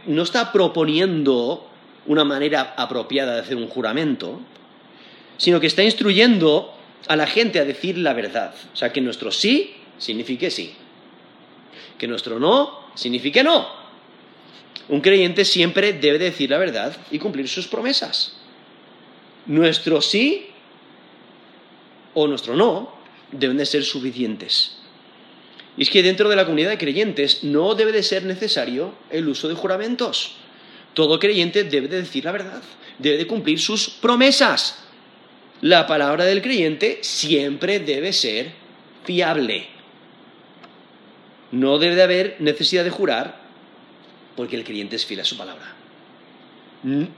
[0.06, 1.68] no está proponiendo
[2.06, 4.40] una manera apropiada de hacer un juramento,
[5.36, 6.75] sino que está instruyendo
[7.08, 8.54] a la gente a decir la verdad.
[8.72, 10.74] O sea, que nuestro sí signifique sí,
[11.98, 13.66] que nuestro no signifique no.
[14.88, 18.36] Un creyente siempre debe decir la verdad y cumplir sus promesas.
[19.46, 20.48] Nuestro sí
[22.14, 22.92] o nuestro no
[23.32, 24.76] deben de ser suficientes.
[25.76, 29.28] Y es que dentro de la comunidad de creyentes no debe de ser necesario el
[29.28, 30.36] uso de juramentos.
[30.94, 32.62] Todo creyente debe de decir la verdad,
[32.98, 34.85] debe de cumplir sus promesas.
[35.66, 38.52] La palabra del creyente siempre debe ser
[39.02, 39.66] fiable.
[41.50, 43.40] No debe de haber necesidad de jurar
[44.36, 45.74] porque el creyente es fiel a su palabra.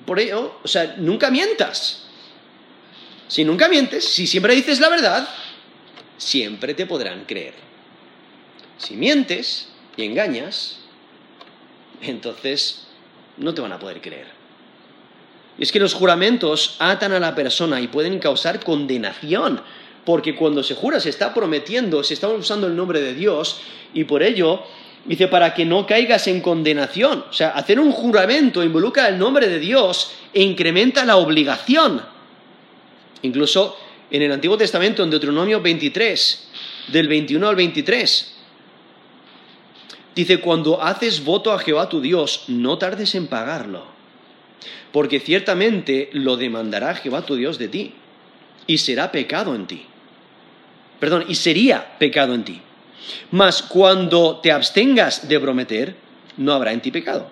[0.07, 2.07] Por ello, o sea, nunca mientas.
[3.27, 5.29] Si nunca mientes, si siempre dices la verdad,
[6.17, 7.53] siempre te podrán creer.
[8.79, 10.79] Si mientes y engañas,
[12.01, 12.87] entonces
[13.37, 14.38] no te van a poder creer.
[15.59, 19.61] Es que los juramentos atan a la persona y pueden causar condenación,
[20.05, 23.61] porque cuando se jura se está prometiendo, se está usando el nombre de Dios,
[23.93, 24.63] y por ello
[25.05, 27.25] dice, para que no caigas en condenación.
[27.29, 32.03] O sea, hacer un juramento involucra el nombre de Dios e incrementa la obligación.
[33.23, 33.77] Incluso
[34.11, 36.49] en el Antiguo Testamento, en Deuteronomio 23,
[36.89, 38.35] del 21 al 23,
[40.15, 43.98] dice, cuando haces voto a Jehová tu Dios, no tardes en pagarlo,
[44.93, 47.95] porque ciertamente lo demandará Jehová tu Dios de ti,
[48.67, 49.87] y será pecado en ti.
[51.01, 52.61] Perdón, y sería pecado en ti.
[53.31, 55.97] Mas cuando te abstengas de prometer,
[56.37, 57.31] no habrá en ti pecado.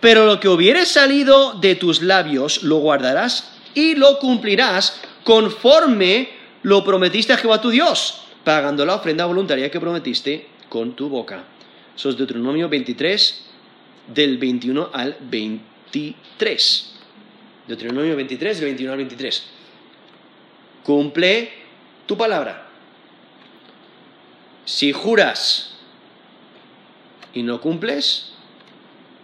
[0.00, 6.30] Pero lo que hubiere salido de tus labios, lo guardarás y lo cumplirás conforme
[6.62, 11.44] lo prometiste a Jehová tu Dios, pagando la ofrenda voluntaria que prometiste con tu boca.
[11.96, 13.44] Eso es Deuteronomio 23,
[14.14, 15.16] del 21 al
[15.92, 16.94] 23.
[17.66, 19.44] Deuteronomio 23, del 21 al 23.
[20.84, 21.52] Cumple
[22.06, 22.66] tu palabra.
[24.64, 25.74] Si juras
[27.34, 28.32] y no cumples,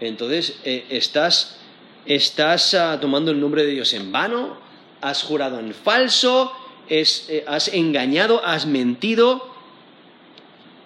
[0.01, 1.59] entonces eh, estás,
[2.07, 4.59] estás ah, tomando el nombre de Dios en vano,
[5.01, 6.53] has jurado en falso,
[6.89, 9.55] eh, has engañado, has mentido,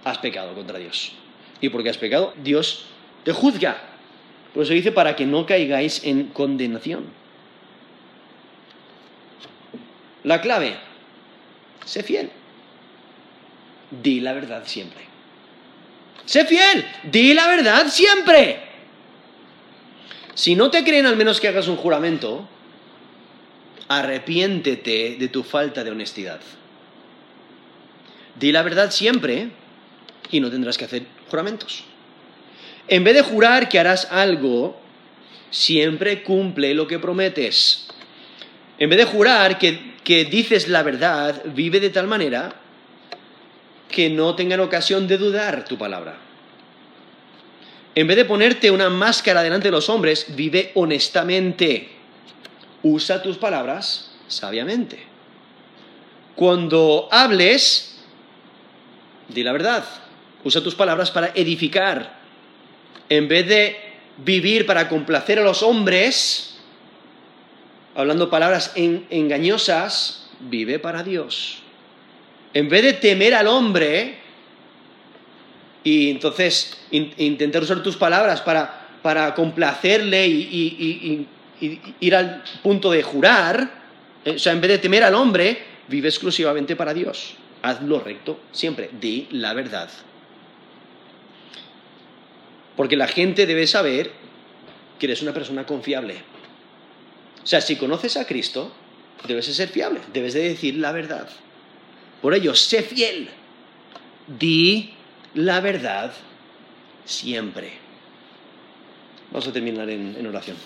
[0.05, 1.13] has pecado contra Dios.
[1.61, 2.85] Y porque has pecado, Dios
[3.25, 3.88] te juzga.
[4.59, 7.05] Por eso dice, para que no caigáis en condenación.
[10.25, 10.77] La clave,
[11.85, 12.29] sé fiel.
[14.03, 15.03] Di la verdad siempre.
[16.25, 18.59] Sé fiel, di la verdad siempre.
[20.35, 22.49] Si no te creen al menos que hagas un juramento,
[23.87, 26.41] arrepiéntete de tu falta de honestidad.
[28.35, 29.51] Di la verdad siempre
[30.33, 31.85] y no tendrás que hacer juramentos.
[32.89, 34.81] En vez de jurar que harás algo,
[35.51, 37.89] siempre cumple lo que prometes.
[38.79, 42.55] En vez de jurar que, que dices la verdad, vive de tal manera
[43.89, 46.17] que no tengan ocasión de dudar tu palabra.
[47.95, 51.99] En vez de ponerte una máscara delante de los hombres, vive honestamente
[52.83, 55.05] usa tus palabras sabiamente.
[56.35, 57.99] Cuando hables,
[59.29, 59.85] di la verdad.
[60.45, 62.18] Usa tus palabras para edificar.
[63.09, 63.77] En vez de
[64.19, 66.59] vivir para complacer a los hombres,
[67.95, 71.63] hablando palabras engañosas, vive para Dios.
[72.55, 74.17] En vez de temer al hombre
[75.85, 81.27] y entonces intentar usar tus palabras para, complacerle y,
[82.01, 83.71] ir al punto de jurar,
[84.25, 87.35] eh, o sea, en vez de temer al hombre, vive exclusivamente para Dios.
[87.63, 89.89] Haz lo recto, siempre, di la verdad.
[92.79, 94.13] Porque la gente debe saber
[95.01, 96.15] que eres una persona confiable.
[97.43, 98.73] O sea, si conoces a Cristo,
[99.27, 101.29] debes de ser fiable, debes de decir la verdad.
[102.23, 103.31] Por ello, sé fiel.
[104.29, 104.95] Di
[105.35, 106.13] la verdad
[107.05, 107.73] siempre.
[109.33, 110.57] Vamos a terminar en, en oración.